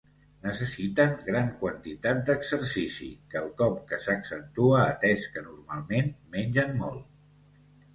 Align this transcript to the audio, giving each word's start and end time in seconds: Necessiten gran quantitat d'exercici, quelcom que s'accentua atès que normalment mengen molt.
Necessiten 0.43 1.11
gran 1.27 1.51
quantitat 1.59 2.23
d'exercici, 2.31 3.11
quelcom 3.37 3.79
que 3.93 4.03
s'accentua 4.09 4.83
atès 4.89 5.31
que 5.37 5.49
normalment 5.49 6.15
mengen 6.37 6.79
molt. 6.85 7.11